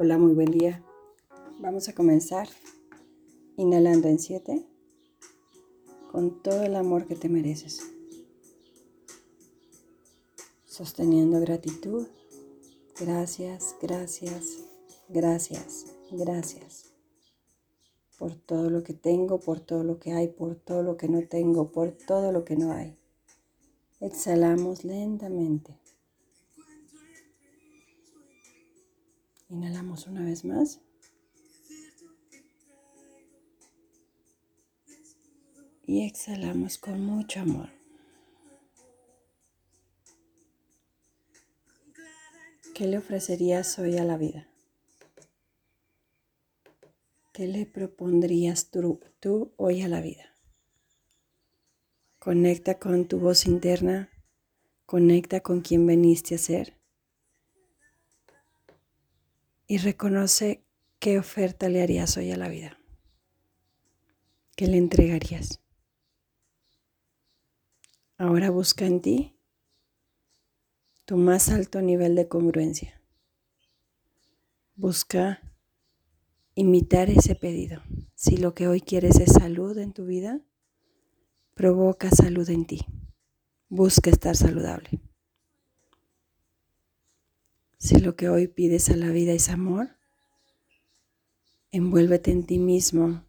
[0.00, 0.80] Hola, muy buen día.
[1.58, 2.48] Vamos a comenzar
[3.56, 4.64] inhalando en 7
[6.12, 7.82] con todo el amor que te mereces.
[10.64, 12.06] Sosteniendo gratitud.
[13.00, 14.58] Gracias, gracias,
[15.08, 16.92] gracias, gracias.
[18.20, 21.26] Por todo lo que tengo, por todo lo que hay, por todo lo que no
[21.26, 22.96] tengo, por todo lo que no hay.
[23.98, 25.74] Exhalamos lentamente.
[29.50, 30.80] Inhalamos una vez más.
[35.86, 37.70] Y exhalamos con mucho amor.
[42.74, 44.46] ¿Qué le ofrecerías hoy a la vida?
[47.32, 50.34] ¿Qué le propondrías tú, tú, hoy a la vida?
[52.18, 54.10] Conecta con tu voz interna,
[54.84, 56.77] conecta con quien veniste a ser
[59.68, 60.64] y reconoce
[60.98, 62.78] qué oferta le harías hoy a la vida.
[64.56, 65.60] ¿Qué le entregarías?
[68.16, 69.36] Ahora busca en ti
[71.04, 73.00] tu más alto nivel de congruencia.
[74.74, 75.40] Busca
[76.54, 77.82] imitar ese pedido.
[78.14, 80.40] Si lo que hoy quieres es salud en tu vida,
[81.54, 82.86] provoca salud en ti.
[83.68, 85.07] Busca estar saludable.
[87.78, 89.90] Si lo que hoy pides a la vida es amor,
[91.70, 93.24] envuélvete en ti mismo,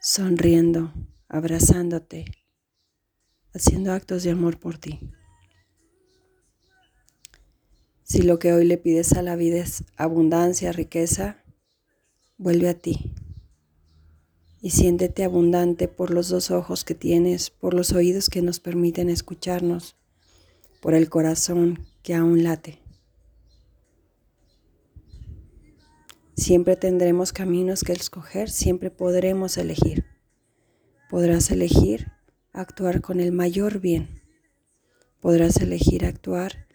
[0.00, 0.92] sonriendo,
[1.28, 2.26] abrazándote,
[3.52, 5.00] haciendo actos de amor por ti.
[8.04, 11.42] Si lo que hoy le pides a la vida es abundancia, riqueza,
[12.36, 13.12] vuelve a ti
[14.62, 19.10] y siéntete abundante por los dos ojos que tienes, por los oídos que nos permiten
[19.10, 19.96] escucharnos,
[20.80, 22.87] por el corazón que aún late.
[26.48, 30.06] Siempre tendremos caminos que escoger, siempre podremos elegir.
[31.10, 32.10] Podrás elegir
[32.54, 34.22] actuar con el mayor bien.
[35.20, 36.66] Podrás elegir actuar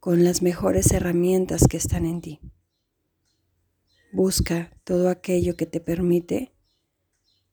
[0.00, 2.40] con las mejores herramientas que están en ti.
[4.14, 6.54] Busca todo aquello que te permite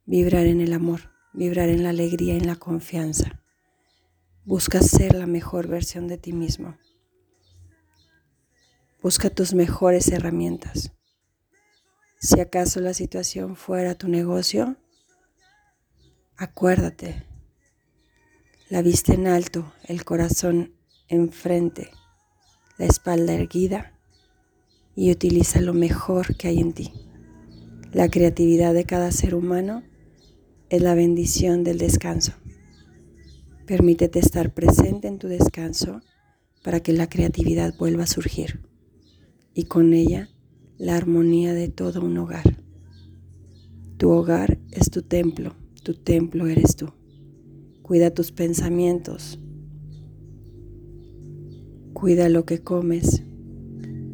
[0.06, 3.44] vibrar en el amor, vibrar en la alegría, en la confianza.
[4.46, 6.78] Busca ser la mejor versión de ti mismo.
[9.02, 10.94] Busca tus mejores herramientas.
[12.22, 14.76] Si acaso la situación fuera tu negocio,
[16.36, 17.26] acuérdate,
[18.68, 20.74] la vista en alto, el corazón
[21.08, 21.92] enfrente,
[22.78, 23.98] la espalda erguida
[24.98, 26.92] y utiliza lo mejor que hay en ti.
[27.94, 29.84] La creatividad de cada ser humano
[30.70, 32.34] es la bendición del descanso.
[33.66, 36.02] Permítete estar presente en tu descanso
[36.64, 38.60] para que la creatividad vuelva a surgir
[39.54, 40.30] y con ella
[40.80, 42.64] la armonía de todo un hogar.
[43.98, 45.54] Tu hogar es tu templo,
[45.84, 46.94] tu templo eres tú.
[47.82, 49.40] Cuida tus pensamientos,
[51.92, 53.24] cuida lo que comes,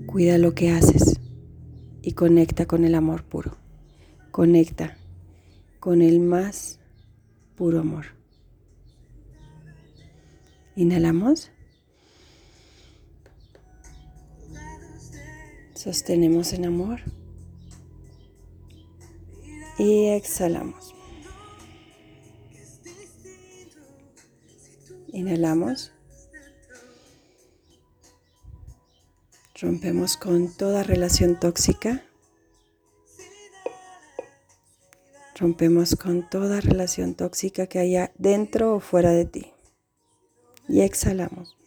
[0.08, 1.20] cuida lo que haces
[2.02, 3.58] y conecta con el amor puro.
[4.31, 4.98] Conecta
[5.80, 6.80] con el más
[7.56, 8.06] puro amor.
[10.75, 11.52] Inhalamos.
[15.75, 17.02] Sostenemos en amor.
[19.78, 20.96] Y exhalamos.
[25.12, 25.91] Inhalamos.
[29.59, 32.06] Rompemos con toda relación tóxica.
[35.38, 39.52] Rompemos con toda relación tóxica que haya dentro o fuera de ti.
[40.69, 41.57] Y exhalamos.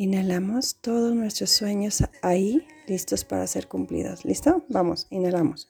[0.00, 4.24] Inhalamos todos nuestros sueños ahí, listos para ser cumplidos.
[4.24, 4.64] ¿Listo?
[4.70, 5.68] Vamos, inhalamos.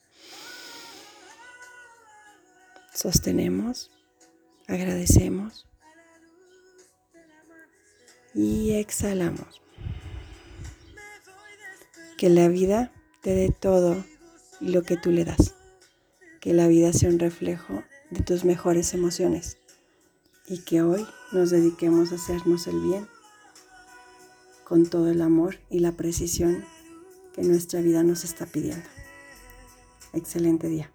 [2.93, 3.91] Sostenemos,
[4.69, 5.67] agradecemos
[8.33, 9.61] y exhalamos.
[12.17, 14.01] Que la vida te dé todo
[14.61, 15.55] lo que tú le das.
[16.39, 19.57] Que la vida sea un reflejo de tus mejores emociones
[20.47, 23.20] y que hoy nos dediquemos a hacernos el bien
[24.71, 26.63] con todo el amor y la precisión
[27.33, 28.87] que nuestra vida nos está pidiendo.
[30.13, 30.89] Excelente día.